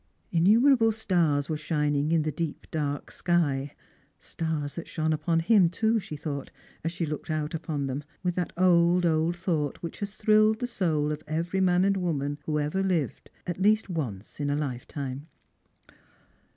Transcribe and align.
Innumerable 0.31 0.91
stars 0.91 1.47
were 1.47 1.55
shining 1.55 2.11
in 2.11 2.23
the 2.23 2.31
deep 2.31 2.65
dark 2.71 3.11
sky; 3.11 3.75
stars 4.17 4.73
that 4.73 4.87
shone 4.87 5.13
upon 5.13 5.41
him 5.41 5.69
too, 5.69 5.99
she 5.99 6.15
thought, 6.17 6.51
as 6.83 6.91
she 6.91 7.05
looked 7.05 7.29
up 7.29 7.53
at 7.53 7.61
them, 7.85 8.03
with 8.23 8.33
that 8.33 8.51
old, 8.57 9.05
old 9.05 9.37
thought 9.37 9.77
which 9.83 9.99
has 9.99 10.13
thrilled 10.15 10.57
the 10.57 10.65
soul 10.65 11.11
of 11.11 11.21
every 11.27 11.61
man 11.61 11.85
and 11.85 11.97
woman 11.97 12.39
who 12.47 12.57
ever 12.57 12.81
lived, 12.81 13.29
at 13.45 13.61
least 13.61 13.89
once 13.91 14.39
in 14.39 14.49
a 14.49 14.55
lifetime. 14.55 15.27